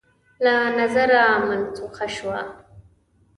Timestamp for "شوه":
2.15-2.39